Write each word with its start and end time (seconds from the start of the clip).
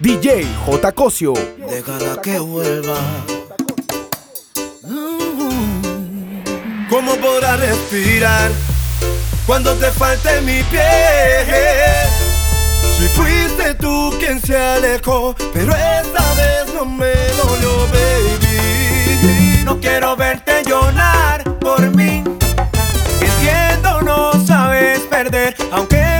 DJ 0.00 0.46
J. 0.66 0.92
Cosio. 0.92 1.34
Déjala 1.68 2.20
que 2.22 2.38
vuelva. 2.38 2.96
¿Cómo 6.88 7.14
podrá 7.16 7.56
respirar 7.56 8.50
cuando 9.46 9.74
te 9.74 9.90
falte 9.90 10.40
mi 10.42 10.62
pie. 10.64 10.80
Si 12.96 13.08
fuiste 13.08 13.74
tú 13.74 14.14
quien 14.18 14.40
se 14.40 14.56
alejó, 14.56 15.34
pero 15.52 15.72
esta 15.74 16.34
vez 16.34 16.72
no 16.72 16.84
me 16.84 17.12
dolió, 17.36 17.88
baby. 17.88 19.64
No 19.64 19.80
quiero 19.80 20.16
verte 20.16 20.62
llorar 20.66 21.42
por 21.58 21.80
mí. 21.96 22.22
Entiendo, 23.20 24.02
no 24.02 24.32
sabes 24.46 25.00
perder, 25.00 25.56
aunque 25.72 26.19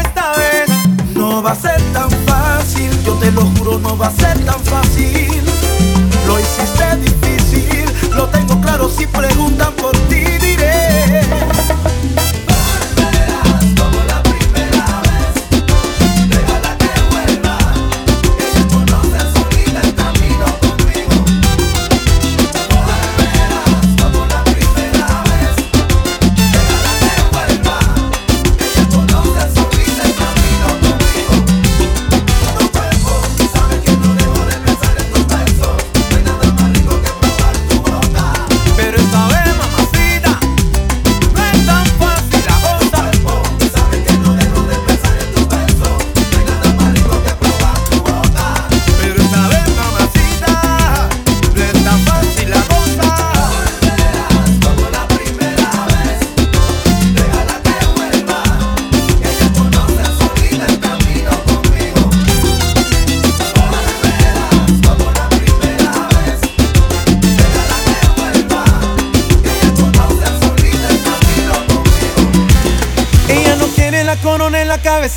te 3.20 3.30
lo 3.33 3.42
juro 3.42 3.79
no 3.79 3.97
va 3.97 4.06
a 4.06 4.10
ser 4.10 4.38
tan 4.45 4.59
fácil. 4.65 5.42
Lo 6.27 6.41
hiciste 6.41 6.97
difícil, 6.97 7.84
lo 8.15 8.27
tengo 8.28 8.61
claro 8.61 8.88
si 8.88 9.06
preguntan 9.06 9.80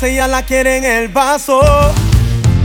ella 0.04 0.28
la 0.28 0.42
quiere 0.44 0.76
en 0.76 0.84
el 0.84 1.08
vaso. 1.08 1.60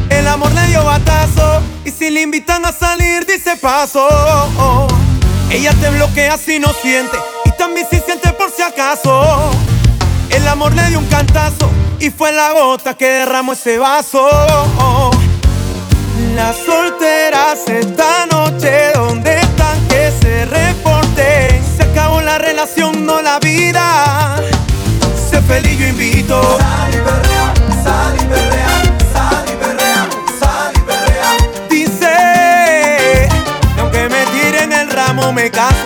El 0.09 0.27
amor 0.27 0.51
le 0.51 0.67
dio 0.67 0.83
batazo 0.83 1.61
y 1.85 1.91
si 1.91 2.09
le 2.09 2.21
invitan 2.21 2.65
a 2.65 2.71
salir 2.71 3.25
dice 3.25 3.55
paso. 3.55 4.07
Ella 5.49 5.73
te 5.81 5.89
bloquea 5.89 6.37
si 6.37 6.59
no 6.59 6.71
siente 6.73 7.17
y 7.45 7.51
también 7.57 7.87
si 7.89 7.99
siente 7.99 8.31
por 8.33 8.51
si 8.51 8.61
acaso. 8.61 9.51
El 10.29 10.47
amor 10.47 10.73
le 10.73 10.87
dio 10.89 10.99
un 10.99 11.05
cantazo 11.05 11.69
y 11.99 12.09
fue 12.09 12.31
la 12.31 12.51
gota 12.51 12.95
que 12.95 13.05
derramó 13.07 13.53
ese 13.53 13.77
vaso. 13.77 14.29
Las 16.35 16.57
solteras 16.57 17.67
esta 17.67 18.25
noche, 18.25 18.91
¿dónde 18.93 19.39
están 19.39 19.87
que 19.87 20.11
se 20.21 20.45
reporte? 20.45 21.61
Se 21.77 21.83
acabó 21.83 22.21
la 22.21 22.37
relación, 22.37 23.05
no 23.05 23.21
la 23.21 23.39
vida 23.39 24.38
feliz 25.49 25.79
yo 25.79 25.87
invito. 25.87 26.59
Sal 26.59 26.93
y 26.93 26.97
perrea, 26.97 27.53
sal 27.83 28.15
y 28.15 28.25
perrea, 28.33 28.75
sal 29.13 29.45
y 29.51 29.55
perrea, 29.63 30.09
sal 30.39 30.71
y 30.75 30.81
perrea. 30.89 31.31
Dice 31.69 33.27
que 33.75 33.81
aunque 33.81 34.09
me 34.09 34.25
tiren 34.27 34.71
el 34.71 34.89
ramo 34.91 35.33
me 35.33 35.49
caso. 35.49 35.78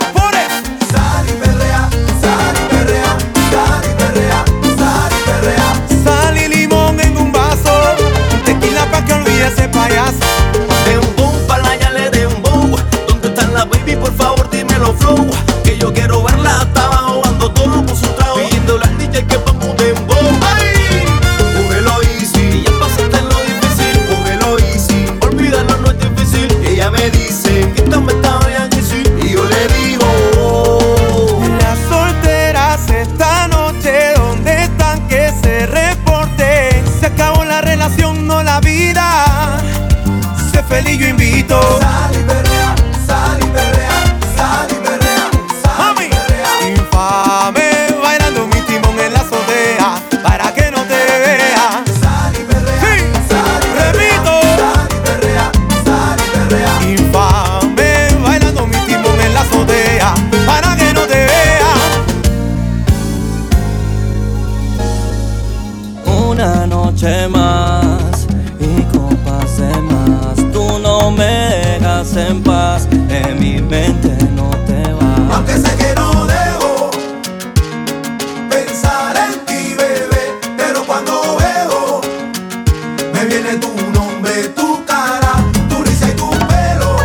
tu 84.42 84.84
cara, 84.84 85.32
tu 85.68 85.82
risa 85.84 86.08
y 86.08 86.12
tu 86.12 86.28
pelo, 86.30 86.96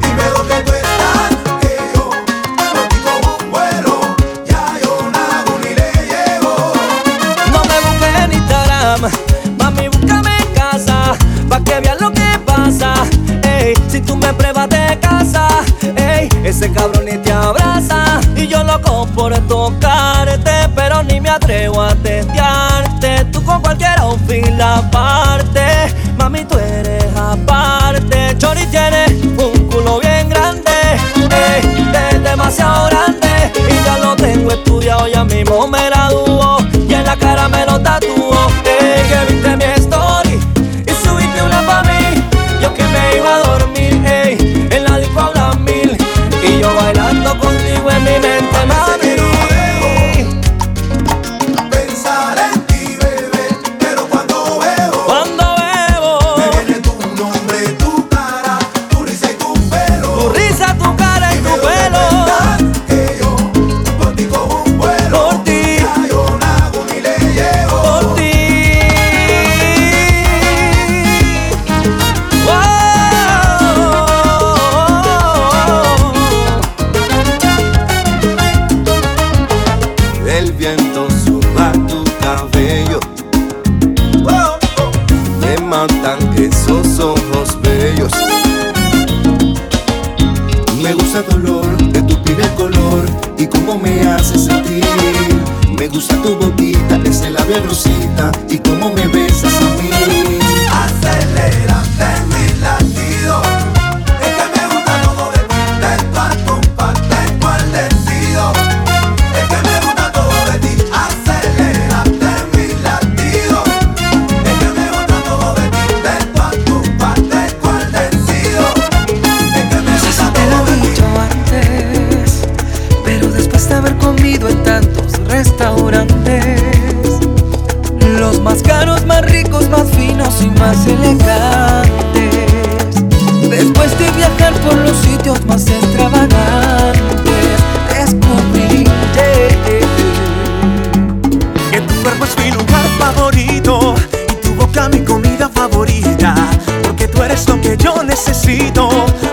dime 0.00 0.24
donde 0.36 0.54
tú 0.62 0.72
estás, 0.74 1.30
que 1.60 1.78
yo, 1.94 2.10
me 2.56 2.64
cortico 2.70 3.10
un 3.38 3.50
vuelo, 3.50 4.00
ya 4.44 4.78
yo 4.82 5.10
nado 5.10 5.58
ni 5.62 5.70
le 5.74 5.90
llevo. 6.10 6.74
No 7.50 7.60
me 7.64 7.80
busques 7.80 8.24
en 8.24 8.32
Instagram, 8.34 9.10
mami 9.58 9.88
búscame 9.88 10.36
en 10.36 10.54
casa, 10.54 11.14
pa' 11.48 11.60
que 11.64 11.80
veas 11.80 11.98
lo 11.98 12.12
que 12.12 12.38
pasa, 12.44 12.92
ey, 13.42 13.74
si 13.88 14.00
tú 14.02 14.16
me 14.16 14.32
pruebas 14.34 14.68
de 14.68 14.98
casa, 15.00 15.48
ey, 15.96 16.28
ese 16.44 16.70
cabrón 16.70 17.06
ni 17.06 17.16
te 17.16 17.32
abraza 17.32 18.20
y 18.36 18.46
yo 18.46 18.62
loco 18.64 19.06
por 19.14 19.34
tocarte, 19.48 20.68
pero 20.74 21.02
ni 21.02 21.20
me 21.20 21.30
atrevo 21.30 21.80
a 21.82 21.94
testarte, 21.94 23.24
tú 23.32 23.42
con 23.42 23.62
cualquiera 23.62 24.04
oficina. 24.04 24.87
mi 35.24 35.44
momento. 35.44 35.87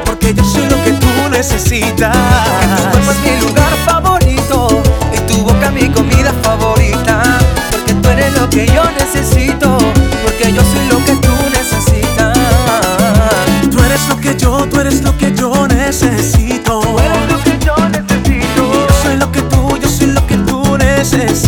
porque 0.05 0.33
yo 0.33 0.43
soy 0.43 0.65
lo 0.69 0.83
que 0.83 0.91
tú 0.91 1.07
necesitas. 1.31 2.15
En 2.61 2.75
tu 2.75 2.83
cuerpo 2.91 3.11
es 3.11 3.19
mi 3.19 3.47
lugar 3.47 3.73
favorito, 3.85 4.83
en 5.13 5.27
tu 5.27 5.43
boca 5.43 5.71
mi 5.71 5.89
comida 5.89 6.33
favorita, 6.41 7.21
porque 7.71 7.93
tú 7.93 8.09
eres 8.09 8.33
lo 8.33 8.49
que 8.49 8.67
yo 8.67 8.83
necesito, 8.99 9.77
porque 10.23 10.53
yo 10.53 10.61
soy 10.61 10.87
lo 10.89 11.03
que 11.05 11.15
tú 11.15 11.33
necesitas. 11.51 12.37
Tú 13.71 13.83
eres 13.83 14.07
lo 14.07 14.17
que 14.17 14.35
yo, 14.37 14.67
tú 14.69 14.79
eres 14.79 15.01
lo 15.01 15.17
que 15.17 15.33
yo 15.33 15.67
necesito. 15.67 16.81
Tú 16.81 16.99
eres 16.99 17.31
lo 17.31 17.43
que 17.43 17.59
yo 17.65 17.75
necesito. 17.89 18.73
Yo 18.73 18.87
soy 19.03 19.17
lo 19.17 19.31
que 19.31 19.41
tú, 19.41 19.77
yo 19.77 19.89
soy 19.89 20.07
lo 20.07 20.25
que 20.27 20.37
tú 20.37 20.77
necesitas. 20.77 21.44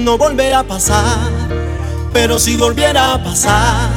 no 0.00 0.18
volverá 0.18 0.60
a 0.60 0.64
pasar, 0.64 1.30
pero 2.12 2.38
si 2.38 2.56
volviera 2.56 3.14
a 3.14 3.22
pasar, 3.22 3.90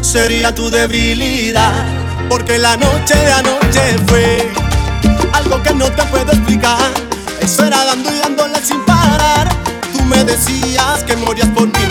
sería 0.00 0.54
tu 0.54 0.70
debilidad, 0.70 1.84
porque 2.28 2.58
la 2.58 2.76
noche 2.76 3.14
de 3.14 3.32
anoche 3.32 3.98
fue 4.06 4.50
algo 5.32 5.62
que 5.62 5.74
no 5.74 5.86
te 5.86 6.02
puedo 6.04 6.32
explicar. 6.32 6.90
Eso 7.40 7.64
era 7.64 7.84
dando 7.84 8.10
y 8.10 8.18
dándole 8.18 8.64
sin 8.64 8.80
parar, 8.84 9.48
tú 9.92 10.02
me 10.04 10.24
decías 10.24 11.04
que 11.04 11.16
morías 11.16 11.48
por 11.48 11.66
mí. 11.66 11.84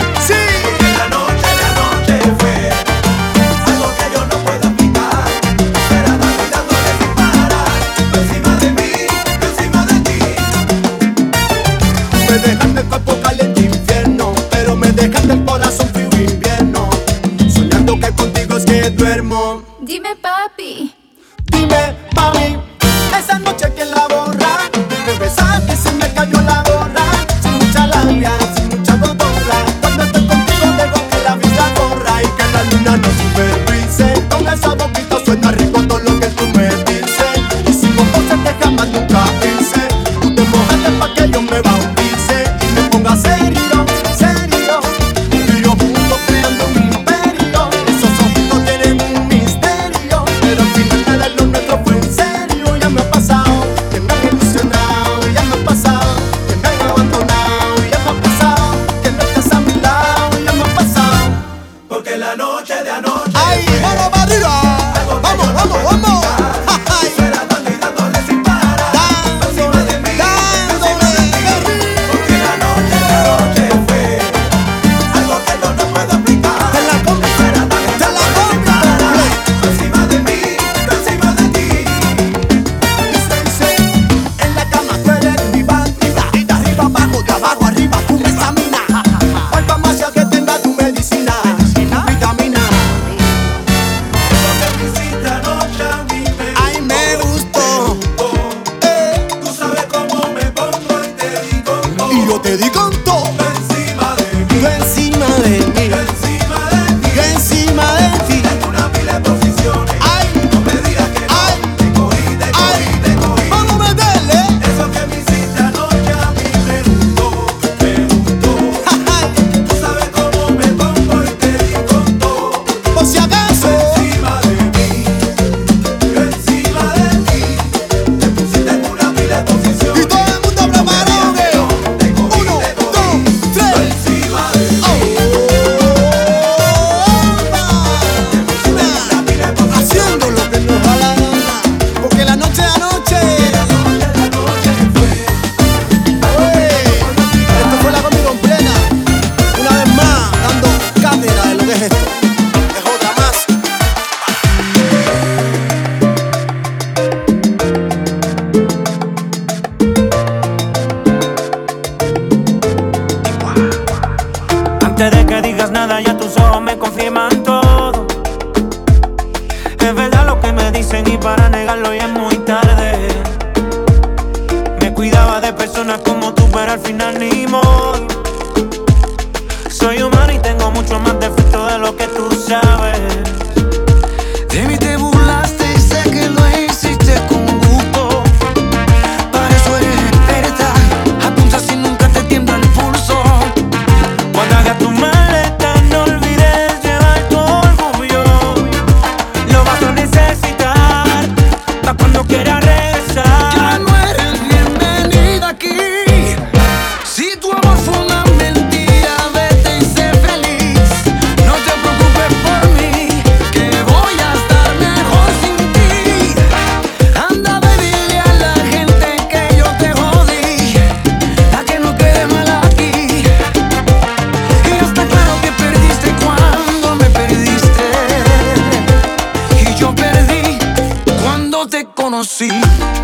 Conocí. 232.24 233.03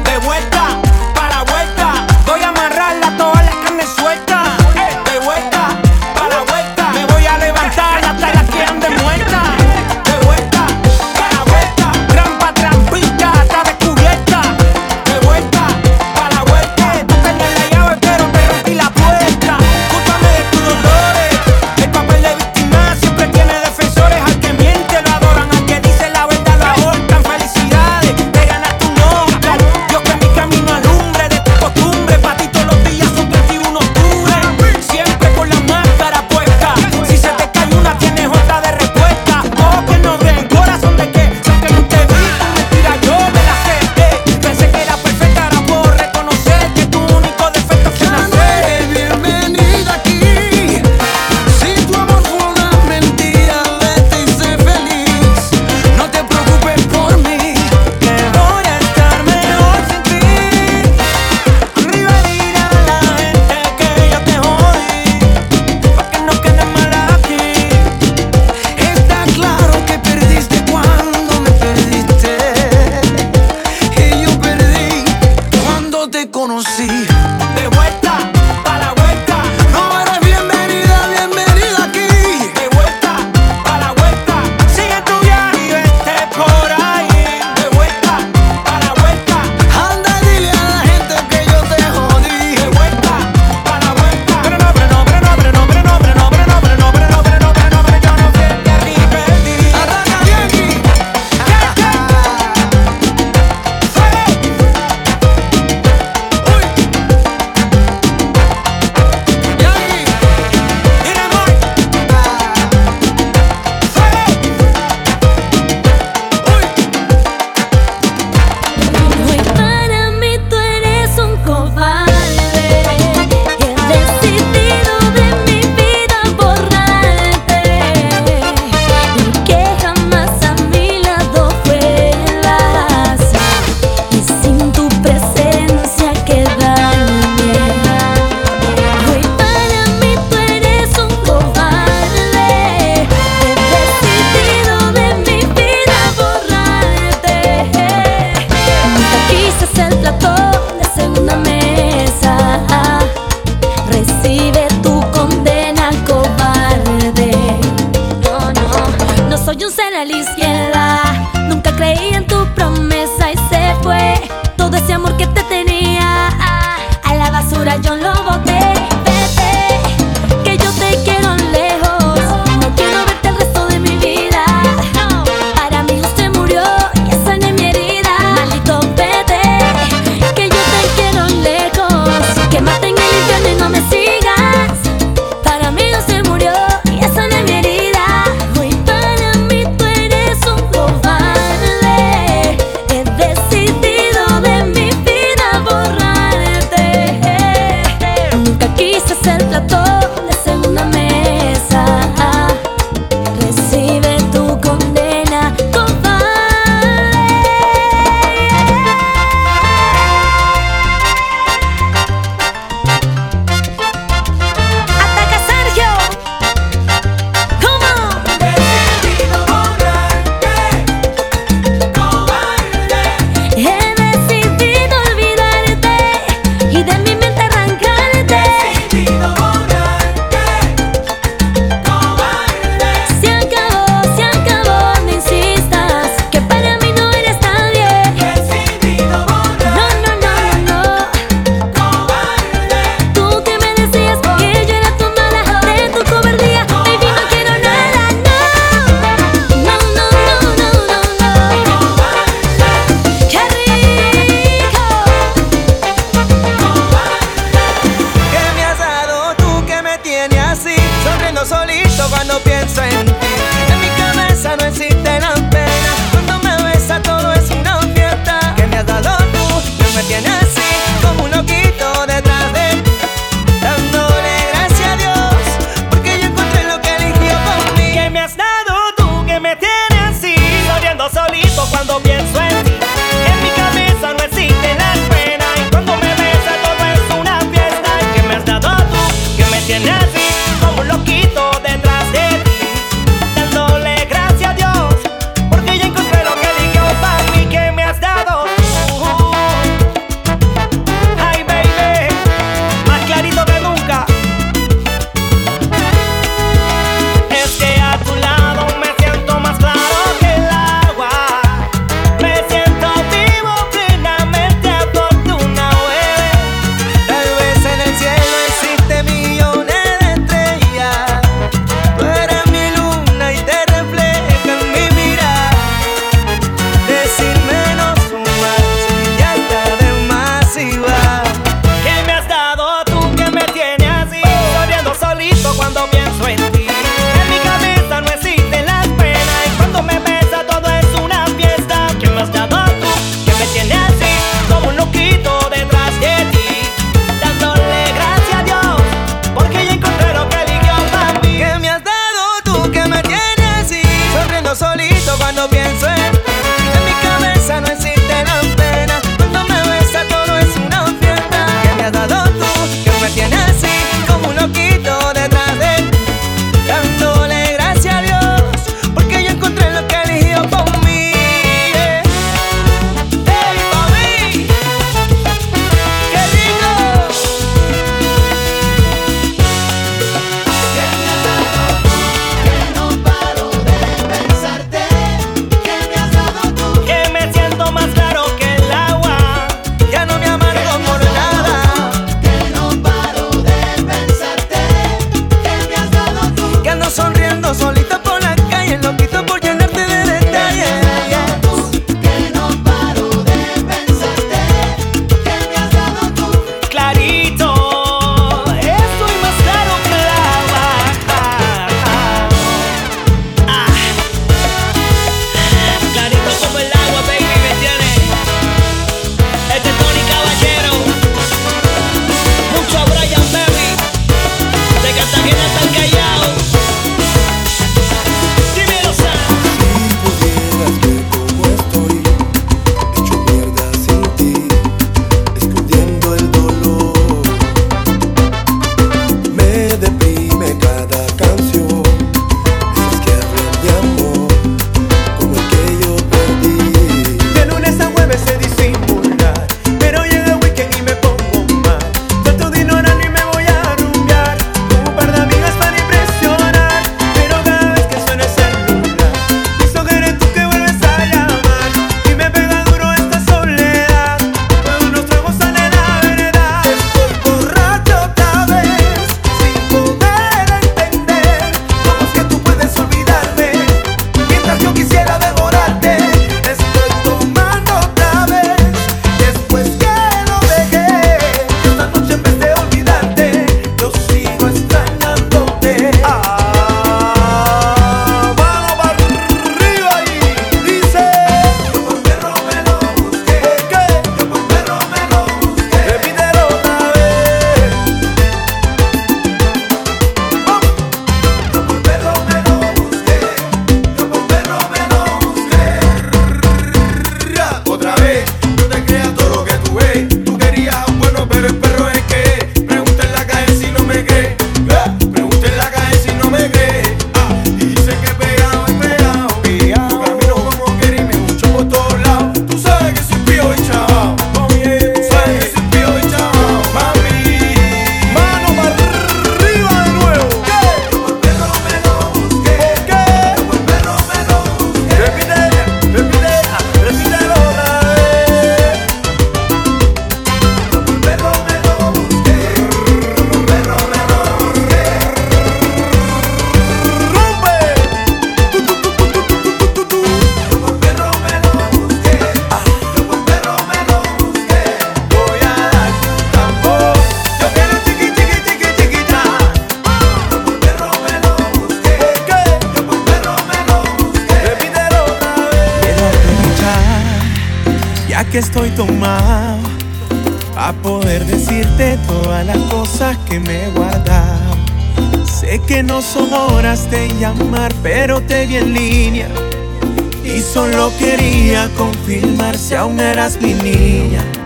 Jasmine 583.30 584.39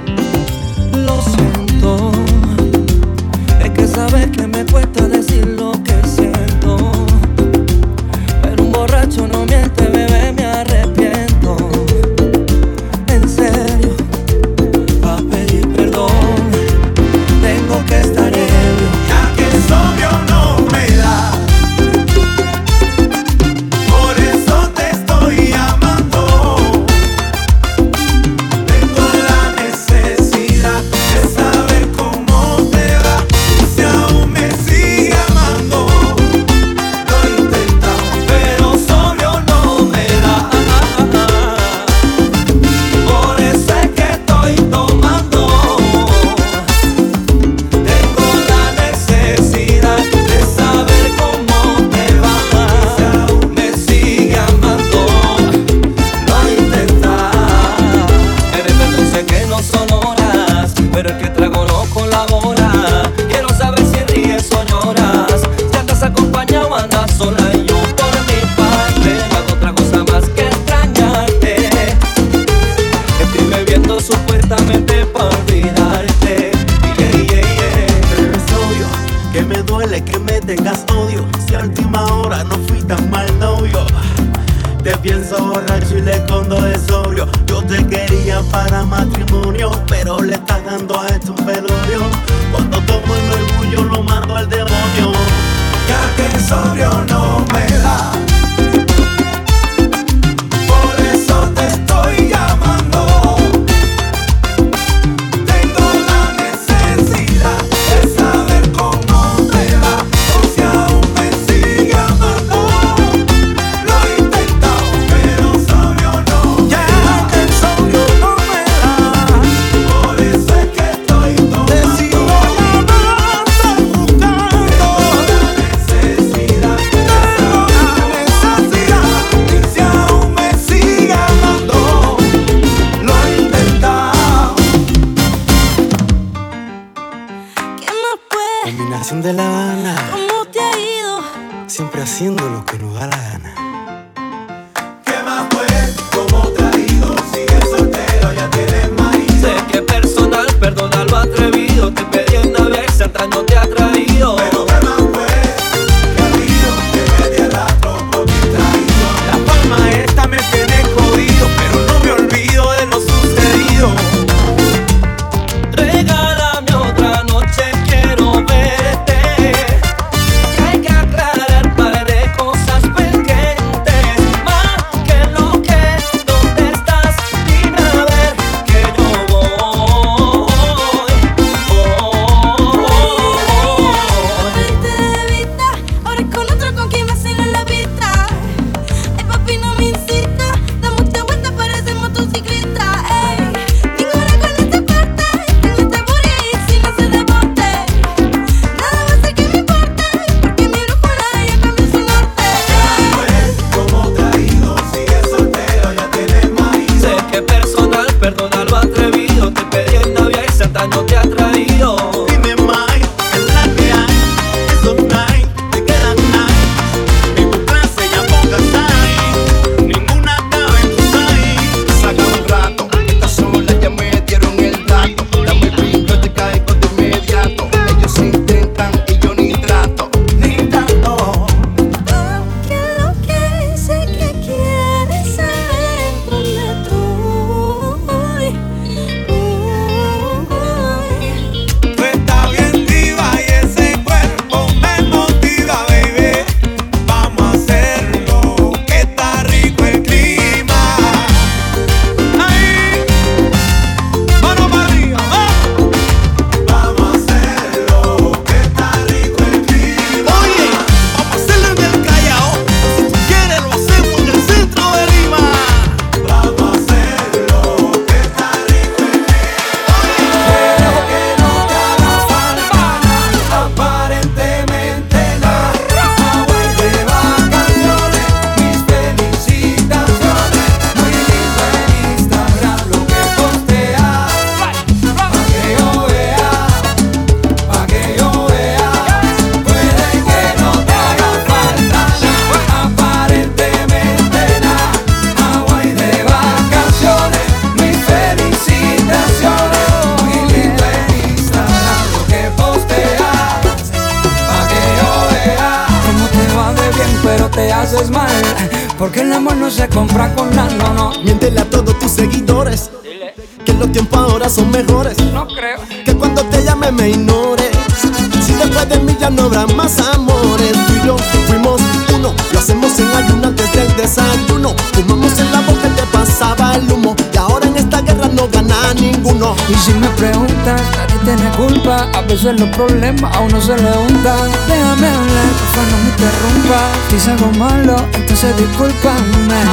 Y 329.68 329.74
si 329.74 329.94
me 329.94 330.08
preguntas, 330.08 330.82
nadie 330.96 331.18
tiene 331.24 331.50
culpa. 331.56 332.08
A 332.14 332.20
veces 332.22 332.60
los 332.60 332.68
problemas 332.70 333.34
a 333.34 333.40
uno 333.40 333.60
se 333.60 333.76
le 333.76 333.90
juntan. 333.92 334.50
Déjame 334.68 335.08
hablar, 335.08 335.48
porfa, 335.58 335.82
no 335.90 335.96
me 336.02 336.08
interrumpas. 336.10 336.90
Si 337.08 337.16
es 337.16 337.28
algo 337.28 337.50
malo, 337.58 337.96
entonces 338.12 338.56
discúlpame. 338.58 339.64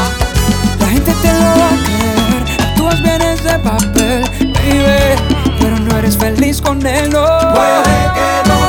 La 0.80 0.88
gente 0.88 1.14
te 1.22 1.34
lo 1.34 1.50
va 1.60 1.68
a 1.68 1.78
creer. 1.84 2.62
Actúas 2.70 3.02
bien 3.04 3.22
ese 3.22 3.60
papel, 3.60 4.22
baby. 4.40 5.56
Pero 5.60 5.80
no 5.80 5.98
eres 5.98 6.18
feliz 6.18 6.62
con 6.62 6.86
él, 6.86 7.10
no. 7.10 7.26
Puede 7.54 8.04
que 8.16 8.50
no 8.50 8.61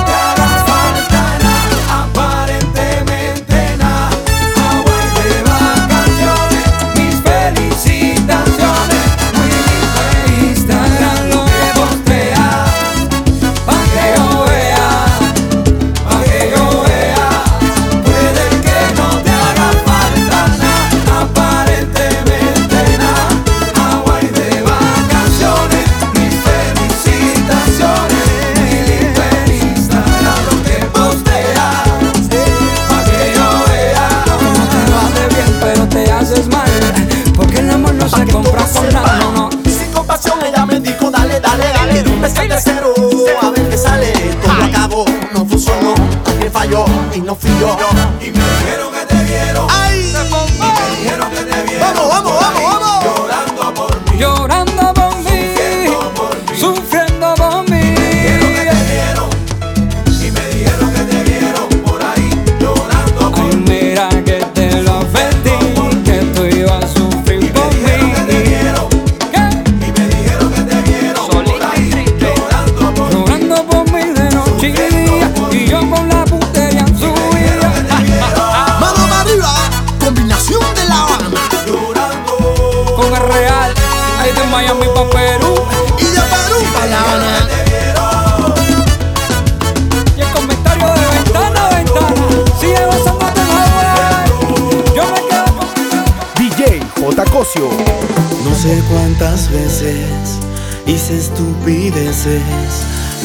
desafío 47.42 47.81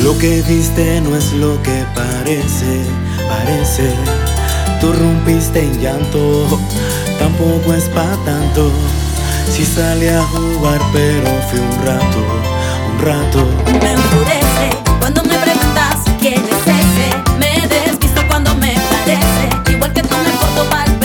lo 0.04 0.18
que 0.18 0.42
viste 0.42 1.00
no 1.02 1.16
es 1.16 1.32
lo 1.34 1.62
que 1.62 1.86
parece, 1.94 2.84
parece. 3.30 3.94
Tú 4.82 4.92
rompiste 4.92 5.62
en 5.62 5.80
llanto, 5.80 6.48
tampoco 7.20 7.76
es 7.76 7.84
pa' 7.90 8.18
tanto. 8.26 8.72
Si 9.52 9.64
sí 9.64 9.72
salí 9.76 10.08
a 10.08 10.24
jugar, 10.24 10.82
pero 10.94 11.30
fui 11.48 11.60
un 11.60 11.86
rato, 11.86 12.20
un 12.92 13.06
rato. 13.06 13.48
Me 13.84 13.92
enfurece 13.92 14.70
cuando 15.00 15.22
me 15.24 15.38
preguntas 15.38 15.98
quién 16.20 16.44
es 16.44 16.62
ese. 16.66 17.38
Me 17.38 17.68
desvisto 17.68 18.22
cuando 18.28 18.56
me 18.56 18.74
parece, 18.90 19.74
igual 19.74 19.94
que 19.94 20.02
tú 20.02 20.16
me 20.24 20.32
foto 20.32 20.70
para. 20.72 20.97